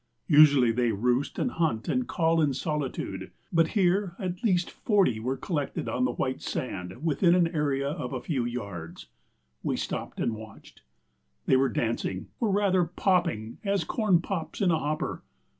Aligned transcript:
Usually 0.27 0.71
they 0.71 0.91
roost 0.91 1.37
and 1.37 1.51
hunt 1.51 1.87
and 1.87 2.07
call 2.07 2.41
in 2.41 2.55
solitude, 2.55 3.29
but 3.53 3.67
here 3.77 4.15
at 4.17 4.43
least 4.43 4.71
forty 4.71 5.19
were 5.19 5.37
collected 5.37 5.87
on 5.87 6.05
the 6.05 6.11
white 6.13 6.41
sand 6.41 7.03
within 7.05 7.35
an 7.35 7.47
area 7.49 7.87
of 7.87 8.11
a 8.11 8.19
few 8.19 8.43
yards. 8.43 9.05
We 9.61 9.77
stopped 9.77 10.19
and 10.19 10.33
watched. 10.35 10.81
They 11.45 11.55
were 11.55 11.69
dancing 11.69 12.29
or, 12.39 12.49
rather, 12.49 12.85
popping, 12.85 13.59
as 13.63 13.83
corn 13.83 14.21
pops 14.21 14.59
in 14.59 14.71
a 14.71 14.79
hopper. 14.79 15.21